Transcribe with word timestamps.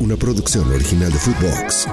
una 0.00 0.16
producción 0.16 0.70
original 0.72 1.12
de 1.12 1.18
Footbox. 1.18 1.88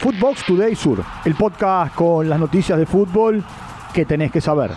Footbox 0.00 0.44
Today 0.44 0.74
Sur, 0.76 1.04
el 1.24 1.34
podcast 1.34 1.94
con 1.94 2.28
las 2.28 2.38
noticias 2.38 2.78
de 2.78 2.86
fútbol 2.86 3.44
que 3.92 4.04
tenés 4.04 4.30
que 4.30 4.40
saber. 4.40 4.70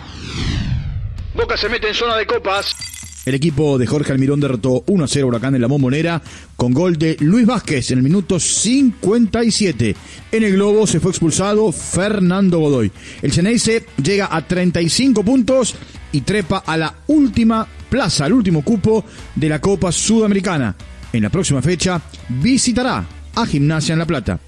Boca 1.34 1.56
se 1.56 1.68
mete 1.68 1.88
en 1.88 1.94
zona 1.94 2.16
de 2.16 2.26
copas. 2.26 2.91
El 3.24 3.34
equipo 3.36 3.78
de 3.78 3.86
Jorge 3.86 4.10
Almirón 4.10 4.40
derrotó 4.40 4.82
1 4.88 5.04
a 5.04 5.06
0 5.06 5.28
Huracán 5.28 5.54
en 5.54 5.62
la 5.62 5.68
Momonera 5.68 6.20
con 6.56 6.72
gol 6.72 6.98
de 6.98 7.16
Luis 7.20 7.46
Vázquez 7.46 7.92
en 7.92 7.98
el 7.98 8.04
minuto 8.04 8.40
57. 8.40 9.94
En 10.32 10.42
el 10.42 10.52
globo 10.54 10.88
se 10.88 10.98
fue 10.98 11.12
expulsado 11.12 11.70
Fernando 11.70 12.58
Godoy. 12.58 12.90
El 13.22 13.32
Ceneice 13.32 13.86
llega 14.02 14.28
a 14.28 14.44
35 14.44 15.22
puntos 15.22 15.76
y 16.10 16.22
trepa 16.22 16.64
a 16.66 16.76
la 16.76 16.94
última 17.06 17.66
plaza, 17.88 18.24
al 18.24 18.32
último 18.32 18.62
cupo 18.62 19.04
de 19.36 19.48
la 19.48 19.60
Copa 19.60 19.92
Sudamericana. 19.92 20.74
En 21.12 21.22
la 21.22 21.30
próxima 21.30 21.62
fecha 21.62 22.02
visitará 22.28 23.06
a 23.36 23.46
Gimnasia 23.46 23.92
en 23.92 24.00
La 24.00 24.06
Plata. 24.06 24.40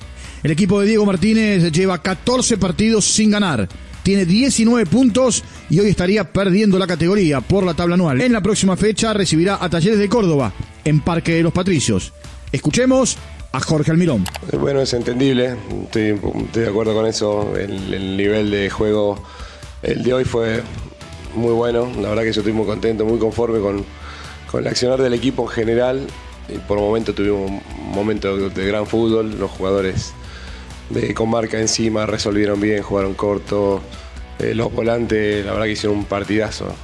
El 0.43 0.51
equipo 0.51 0.81
de 0.81 0.89
Diego 0.89 1.07
Martínez 1.07 1.71
lleva 1.71 2.03
14 2.03 2.59
partidos 2.59 3.05
sin 3.05 3.31
ganar 3.31 3.69
tiene 4.05 4.27
19 4.27 4.87
puntos 4.87 5.43
y 5.71 5.81
hoy 5.81 5.89
estaría 5.89 6.31
perdiendo 6.31 6.79
la 6.79 6.87
categoría 6.87 7.41
por 7.41 7.65
la 7.65 7.75
tabla 7.75 7.95
anual. 7.95 8.21
En 8.21 8.33
la 8.33 8.43
próxima 8.43 8.77
fecha 8.77 9.13
recibirá 9.15 9.59
a 9.61 9.69
Talleres 9.69 9.99
de 9.99 10.09
Córdoba 10.09 10.53
en 10.85 11.01
Parque 11.01 11.33
de 11.33 11.43
los 11.43 11.53
Patricios. 11.53 12.13
Escuchemos 12.53 13.17
a 13.51 13.61
Jorge 13.61 13.91
Almirón. 13.91 14.25
Bueno, 14.61 14.83
es 14.83 14.93
entendible, 14.93 15.57
estoy, 15.85 16.21
de 16.53 16.69
acuerdo 16.69 16.95
con 16.95 17.07
eso. 17.07 17.57
El, 17.57 18.17
nivel 18.17 18.51
de 18.51 18.69
juego, 18.69 19.25
el 19.83 20.03
de 20.03 20.13
hoy 20.13 20.25
fue 20.25 20.63
muy 21.35 21.53
bueno. 21.53 21.91
La 22.01 22.11
verdad 22.11 22.25
que 22.25 22.33
yo 22.33 22.43
estoy 22.43 22.53
muy 22.53 22.67
contento, 22.67 23.07
muy 23.07 23.19
conforme 23.19 23.61
con, 23.61 23.85
con 24.51 24.61
el 24.61 24.67
accionar 24.67 25.01
del 25.01 25.15
equipo 25.15 25.45
en 25.45 25.49
general. 25.49 26.07
Y 26.51 26.59
por 26.59 26.79
momento 26.79 27.15
tuvimos 27.15 27.51
un 27.51 27.91
momento 27.91 28.51
de 28.51 28.67
gran 28.67 28.87
fútbol, 28.87 29.39
los 29.39 29.51
jugadores 29.51 30.13
con 31.15 31.31
marca 31.31 31.61
encima, 31.61 32.07
resolvieron 32.07 32.61
bien, 32.61 32.83
jugaron 32.83 33.15
corto. 33.15 33.83
Eh, 34.39 34.55
los 34.55 34.73
volantes, 34.73 35.45
la 35.45 35.53
verdad 35.53 35.67
que 35.67 35.73
hicieron 35.73 35.99
un 35.99 36.05
partidazo. 36.05 36.75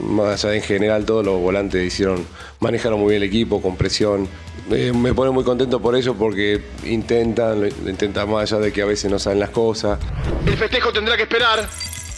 Más 0.00 0.44
allá 0.44 0.54
en 0.54 0.62
general, 0.62 1.04
todos 1.04 1.24
los 1.24 1.38
volantes 1.40 1.86
hicieron, 1.86 2.26
manejaron 2.60 2.98
muy 2.98 3.10
bien 3.10 3.22
el 3.22 3.28
equipo, 3.28 3.62
con 3.62 3.76
presión. 3.76 4.28
Eh, 4.70 4.92
me 4.94 5.12
pone 5.12 5.30
muy 5.30 5.44
contento 5.44 5.80
por 5.80 5.94
eso 5.94 6.14
porque 6.14 6.62
intentan, 6.84 7.68
intentan 7.86 8.30
más 8.30 8.50
allá 8.50 8.62
de 8.62 8.72
que 8.72 8.82
a 8.82 8.86
veces 8.86 9.10
no 9.10 9.18
saben 9.18 9.40
las 9.40 9.50
cosas. 9.50 9.98
El 10.46 10.56
festejo 10.56 10.92
tendrá 10.92 11.16
que 11.16 11.24
esperar. 11.24 11.68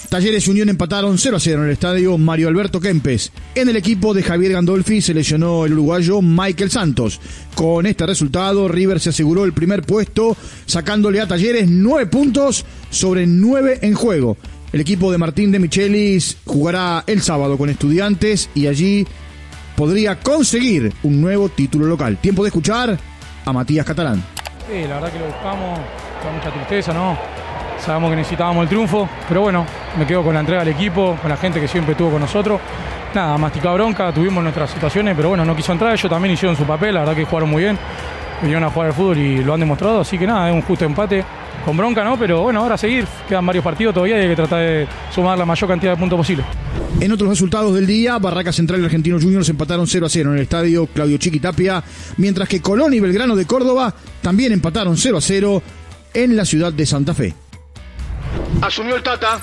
Talleres 0.08 0.46
y 0.46 0.50
Unión 0.50 0.68
empataron 0.68 1.18
0 1.18 1.36
a 1.36 1.40
0 1.40 1.58
en 1.58 1.66
el 1.66 1.72
estadio 1.72 2.16
Mario 2.16 2.48
Alberto 2.48 2.80
Kempes. 2.80 3.32
En 3.54 3.68
el 3.68 3.76
equipo 3.76 4.14
de 4.14 4.22
Javier 4.22 4.52
Gandolfi 4.52 5.02
se 5.02 5.12
lesionó 5.12 5.66
el 5.66 5.72
uruguayo 5.72 6.22
Michael 6.22 6.70
Santos. 6.70 7.20
Con 7.54 7.86
este 7.86 8.06
resultado, 8.06 8.68
River 8.68 9.00
se 9.00 9.10
aseguró 9.10 9.44
el 9.44 9.52
primer 9.52 9.82
puesto, 9.82 10.36
sacándole 10.64 11.20
a 11.20 11.26
Talleres 11.26 11.68
9 11.68 12.06
puntos 12.06 12.64
sobre 12.90 13.26
9 13.26 13.80
en 13.82 13.94
juego. 13.94 14.36
El 14.72 14.80
equipo 14.80 15.10
de 15.10 15.18
Martín 15.18 15.50
de 15.50 15.58
Michelis 15.58 16.36
jugará 16.44 17.02
el 17.06 17.20
sábado 17.20 17.58
con 17.58 17.68
estudiantes 17.68 18.48
y 18.54 18.68
allí 18.68 19.06
podría 19.76 20.20
conseguir 20.20 20.92
un 21.02 21.20
nuevo 21.20 21.48
título 21.48 21.86
local. 21.86 22.18
Tiempo 22.18 22.42
de 22.44 22.48
escuchar 22.48 22.98
a 23.44 23.52
Matías 23.52 23.84
Catalán. 23.84 24.22
Sí, 24.70 24.82
la 24.82 25.00
verdad 25.00 25.12
que 25.12 25.18
lo 25.18 25.26
buscamos 25.26 25.80
con 26.22 26.34
mucha 26.34 26.52
tristeza, 26.52 26.92
¿no? 26.92 27.45
Sabemos 27.78 28.10
que 28.10 28.16
necesitábamos 28.16 28.64
el 28.64 28.68
triunfo, 28.68 29.08
pero 29.28 29.42
bueno, 29.42 29.64
me 29.98 30.06
quedo 30.06 30.22
con 30.22 30.34
la 30.34 30.40
entrega 30.40 30.64
del 30.64 30.74
equipo, 30.74 31.16
con 31.20 31.30
la 31.30 31.36
gente 31.36 31.60
que 31.60 31.68
siempre 31.68 31.92
estuvo 31.92 32.10
con 32.10 32.20
nosotros. 32.20 32.60
Nada, 33.14 33.38
masticado 33.38 33.74
bronca, 33.74 34.12
tuvimos 34.12 34.42
nuestras 34.42 34.70
situaciones, 34.70 35.14
pero 35.16 35.28
bueno, 35.28 35.44
no 35.44 35.54
quiso 35.54 35.72
entrar, 35.72 35.92
ellos 35.92 36.10
también 36.10 36.34
hicieron 36.34 36.56
su 36.56 36.64
papel, 36.64 36.94
la 36.94 37.00
verdad 37.00 37.14
que 37.14 37.24
jugaron 37.24 37.48
muy 37.48 37.62
bien, 37.62 37.78
vinieron 38.40 38.64
a 38.64 38.70
jugar 38.70 38.88
al 38.88 38.94
fútbol 38.94 39.18
y 39.18 39.42
lo 39.42 39.54
han 39.54 39.60
demostrado, 39.60 40.00
así 40.00 40.18
que 40.18 40.26
nada, 40.26 40.48
es 40.48 40.54
un 40.54 40.62
justo 40.62 40.84
empate, 40.84 41.24
con 41.64 41.76
bronca, 41.76 42.04
¿no? 42.04 42.18
Pero 42.18 42.42
bueno, 42.42 42.60
ahora 42.60 42.74
a 42.74 42.78
seguir, 42.78 43.06
quedan 43.28 43.46
varios 43.46 43.64
partidos 43.64 43.94
todavía 43.94 44.18
y 44.18 44.22
hay 44.22 44.28
que 44.28 44.36
tratar 44.36 44.60
de 44.60 44.86
sumar 45.14 45.38
la 45.38 45.44
mayor 45.44 45.68
cantidad 45.68 45.92
de 45.92 45.98
puntos 45.98 46.16
posible. 46.16 46.44
En 47.00 47.12
otros 47.12 47.28
resultados 47.28 47.74
del 47.74 47.86
día, 47.86 48.18
Barraca 48.18 48.52
Central 48.52 48.80
y 48.80 48.84
Argentinos 48.84 49.22
Juniors 49.22 49.48
empataron 49.48 49.86
0 49.86 50.06
a 50.06 50.08
0 50.08 50.30
en 50.30 50.36
el 50.36 50.42
estadio 50.42 50.86
Claudio 50.86 51.18
Chiquitapia, 51.18 51.82
mientras 52.16 52.48
que 52.48 52.60
Colón 52.60 52.94
y 52.94 53.00
Belgrano 53.00 53.36
de 53.36 53.46
Córdoba 53.46 53.94
también 54.22 54.52
empataron 54.52 54.96
0 54.96 55.18
a 55.18 55.20
0 55.20 55.62
en 56.14 56.36
la 56.36 56.44
ciudad 56.44 56.72
de 56.72 56.86
Santa 56.86 57.14
Fe. 57.14 57.45
Asumió 58.62 58.96
el 58.96 59.02
Tata. 59.02 59.40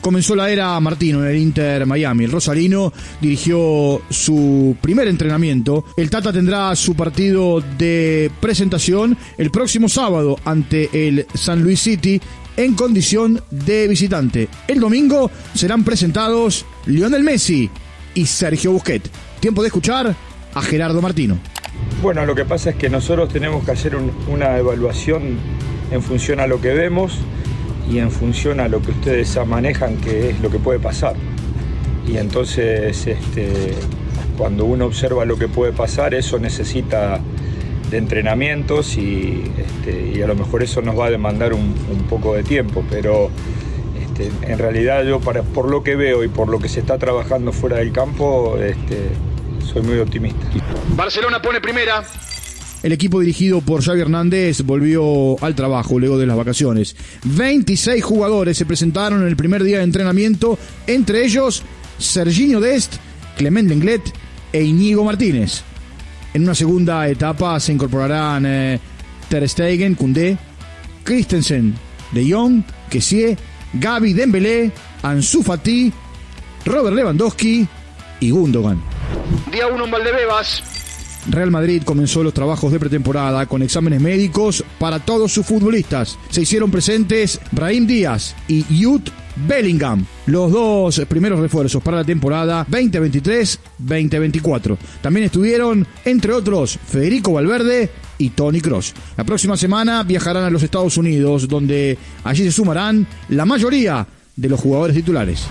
Comenzó 0.00 0.34
la 0.34 0.50
era 0.50 0.78
Martino 0.80 1.22
en 1.22 1.30
el 1.30 1.36
Inter 1.36 1.84
Miami. 1.84 2.24
El 2.24 2.32
Rosalino 2.32 2.92
dirigió 3.20 4.00
su 4.08 4.76
primer 4.80 5.06
entrenamiento. 5.08 5.84
El 5.96 6.08
Tata 6.08 6.32
tendrá 6.32 6.74
su 6.76 6.94
partido 6.94 7.60
de 7.60 8.30
presentación 8.40 9.18
el 9.36 9.50
próximo 9.50 9.88
sábado 9.88 10.38
ante 10.44 10.88
el 10.92 11.26
San 11.34 11.62
Luis 11.62 11.80
City 11.80 12.20
en 12.56 12.74
condición 12.74 13.42
de 13.50 13.86
visitante. 13.86 14.48
El 14.66 14.80
domingo 14.80 15.30
serán 15.54 15.84
presentados 15.84 16.64
Lionel 16.86 17.24
Messi 17.24 17.68
y 18.14 18.26
Sergio 18.26 18.72
Busquets. 18.72 19.10
Tiempo 19.40 19.62
de 19.62 19.68
escuchar 19.68 20.14
a 20.54 20.62
Gerardo 20.62 21.02
Martino. 21.02 21.38
Bueno, 22.02 22.24
lo 22.24 22.34
que 22.34 22.44
pasa 22.44 22.70
es 22.70 22.76
que 22.76 22.88
nosotros 22.88 23.28
tenemos 23.28 23.64
que 23.64 23.72
hacer 23.72 23.94
una 23.94 24.56
evaluación 24.56 25.38
en 25.90 26.02
función 26.02 26.40
a 26.40 26.46
lo 26.46 26.60
que 26.60 26.72
vemos 26.72 27.18
y 27.90 27.98
en 27.98 28.10
función 28.10 28.60
a 28.60 28.68
lo 28.68 28.82
que 28.82 28.90
ustedes 28.90 29.38
manejan, 29.46 29.96
que 29.96 30.30
es 30.30 30.40
lo 30.40 30.50
que 30.50 30.58
puede 30.58 30.78
pasar. 30.78 31.14
Y 32.06 32.16
entonces, 32.16 33.06
este, 33.06 33.74
cuando 34.36 34.64
uno 34.64 34.86
observa 34.86 35.24
lo 35.24 35.36
que 35.36 35.48
puede 35.48 35.72
pasar, 35.72 36.14
eso 36.14 36.38
necesita 36.38 37.20
de 37.90 37.98
entrenamientos 37.98 38.96
y, 38.96 39.50
este, 39.56 40.22
a 40.22 40.26
lo 40.26 40.34
mejor 40.34 40.62
eso 40.62 40.82
nos 40.82 40.98
va 40.98 41.06
a 41.06 41.10
demandar 41.10 41.52
un, 41.52 41.74
poco 42.08 42.34
de 42.34 42.42
tiempo, 42.42 42.84
pero 42.88 43.30
este, 44.00 44.30
en 44.50 44.58
realidad 44.58 45.04
yo 45.04 45.20
para, 45.20 45.42
por 45.42 45.70
lo 45.70 45.82
que 45.82 45.94
veo 45.94 46.24
y 46.24 46.28
por 46.28 46.48
lo 46.48 46.58
que 46.58 46.68
se 46.68 46.80
está 46.80 46.96
trabajando 46.98 47.52
fuera 47.52 47.76
del 47.76 47.92
campo, 47.92 48.56
soy 49.70 49.82
muy 49.82 49.98
optimista. 49.98 50.46
Barcelona 50.96 51.42
pone 51.42 51.60
primera, 51.60 52.02
el 52.82 52.92
equipo 52.92 53.20
dirigido 53.20 53.60
por 53.60 53.82
Xavi 53.82 54.00
Hernández 54.00 54.62
volvió 54.62 55.42
al 55.42 55.54
trabajo 55.54 55.98
luego 55.98 56.18
de 56.18 56.26
las 56.26 56.36
vacaciones. 56.36 56.96
26 57.24 58.02
jugadores 58.04 58.56
se 58.56 58.66
presentaron 58.66 59.22
en 59.22 59.28
el 59.28 59.36
primer 59.36 59.64
día 59.64 59.78
de 59.78 59.84
entrenamiento, 59.84 60.58
entre 60.86 61.24
ellos 61.24 61.62
Serginho 61.98 62.60
Dest, 62.60 62.96
Clement 63.36 63.68
Lenglet 63.68 64.02
e 64.52 64.62
Iñigo 64.62 65.04
Martínez. 65.04 65.62
En 66.34 66.42
una 66.42 66.54
segunda 66.54 67.08
etapa 67.08 67.58
se 67.58 67.72
incorporarán 67.72 68.44
eh, 68.46 68.80
Ter 69.28 69.48
Stegen, 69.48 69.94
Koundé, 69.94 70.36
Christensen, 71.02 71.74
De 72.12 72.30
Jong, 72.30 72.62
Kessie, 72.88 73.36
Gaby 73.72 74.12
Dembélé, 74.12 74.70
Ansu 75.02 75.42
Fati, 75.42 75.92
Robert 76.64 76.94
Lewandowski 76.94 77.66
y 78.20 78.30
Gundogan. 78.30 78.80
Día 79.50 79.66
1 79.66 79.84
en 79.84 79.90
Valdebebas. 79.90 80.77
Real 81.28 81.50
Madrid 81.50 81.82
comenzó 81.84 82.22
los 82.22 82.34
trabajos 82.34 82.72
de 82.72 82.80
pretemporada 82.80 83.46
con 83.46 83.62
exámenes 83.62 84.00
médicos 84.00 84.64
para 84.78 84.98
todos 84.98 85.32
sus 85.32 85.46
futbolistas. 85.46 86.18
Se 86.30 86.42
hicieron 86.42 86.70
presentes 86.70 87.40
Brahim 87.52 87.86
Díaz 87.86 88.34
y 88.48 88.64
Jude 88.82 89.10
Bellingham, 89.46 90.04
los 90.26 90.50
dos 90.50 91.00
primeros 91.08 91.40
refuerzos 91.40 91.82
para 91.82 91.98
la 91.98 92.04
temporada 92.04 92.66
2023-2024. 92.68 94.76
También 95.00 95.26
estuvieron, 95.26 95.86
entre 96.04 96.32
otros, 96.32 96.78
Federico 96.86 97.32
Valverde 97.32 97.90
y 98.18 98.30
Tony 98.30 98.60
Cross. 98.60 98.94
La 99.16 99.24
próxima 99.24 99.56
semana 99.56 100.02
viajarán 100.02 100.44
a 100.44 100.50
los 100.50 100.62
Estados 100.62 100.96
Unidos, 100.96 101.46
donde 101.46 101.96
allí 102.24 102.44
se 102.44 102.52
sumarán 102.52 103.06
la 103.28 103.44
mayoría 103.44 104.06
de 104.34 104.48
los 104.48 104.60
jugadores 104.60 104.96
titulares. 104.96 105.46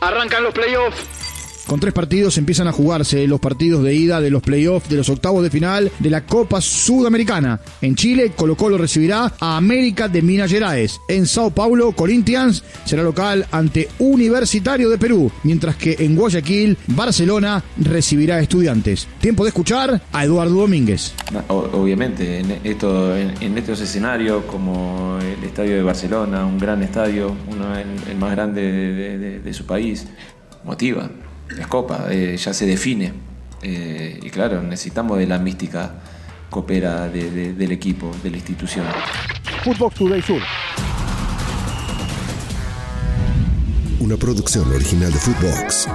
Arrancan 0.00 0.42
los 0.42 0.52
playoffs. 0.52 1.21
Con 1.66 1.80
tres 1.80 1.94
partidos 1.94 2.38
empiezan 2.38 2.66
a 2.66 2.72
jugarse 2.72 3.26
los 3.26 3.40
partidos 3.40 3.84
de 3.84 3.94
ida 3.94 4.20
de 4.20 4.30
los 4.30 4.42
playoffs 4.42 4.88
de 4.88 4.96
los 4.96 5.08
octavos 5.08 5.42
de 5.42 5.50
final 5.50 5.90
de 6.00 6.10
la 6.10 6.26
Copa 6.26 6.60
Sudamericana. 6.60 7.60
En 7.80 7.94
Chile, 7.94 8.32
Colo 8.36 8.56
Colo 8.56 8.76
recibirá 8.76 9.32
a 9.38 9.56
América 9.56 10.08
de 10.08 10.22
Minas 10.22 10.50
Gerais. 10.50 11.00
En 11.08 11.26
Sao 11.26 11.50
Paulo, 11.50 11.92
Corinthians 11.92 12.64
será 12.84 13.02
local 13.02 13.46
ante 13.52 13.88
Universitario 14.00 14.90
de 14.90 14.98
Perú, 14.98 15.30
mientras 15.44 15.76
que 15.76 15.96
en 16.00 16.16
Guayaquil, 16.16 16.76
Barcelona 16.88 17.62
recibirá 17.78 18.36
a 18.36 18.40
Estudiantes. 18.40 19.06
Tiempo 19.20 19.44
de 19.44 19.48
escuchar 19.48 20.02
a 20.12 20.24
Eduardo 20.24 20.54
Domínguez. 20.54 21.14
Obviamente, 21.48 22.40
en, 22.40 22.58
esto, 22.64 23.16
en, 23.16 23.56
estos 23.56 23.80
escenarios 23.80 24.44
como 24.44 25.18
el 25.20 25.42
estadio 25.44 25.76
de 25.76 25.82
Barcelona, 25.82 26.44
un 26.44 26.58
gran 26.58 26.82
estadio, 26.82 27.34
uno 27.48 27.76
el, 27.76 28.16
más 28.16 28.32
grande 28.32 29.40
de 29.42 29.54
su 29.54 29.64
país, 29.64 30.06
motiva 30.64 31.08
es 31.58 31.66
Copa, 31.66 32.06
eh, 32.10 32.36
ya 32.36 32.52
se 32.52 32.66
define. 32.66 33.12
Eh, 33.62 34.18
y 34.22 34.30
claro, 34.30 34.62
necesitamos 34.62 35.18
de 35.18 35.26
la 35.26 35.38
mística 35.38 35.94
coopera 36.50 37.08
del 37.08 37.72
equipo, 37.72 38.10
de 38.22 38.30
la 38.30 38.36
institución. 38.36 38.84
Footbox 39.64 39.94
Today 39.96 40.22
Sur. 40.22 40.42
Una 44.00 44.16
producción 44.16 44.70
original 44.72 45.12
de 45.12 45.18
Footbox. 45.18 45.88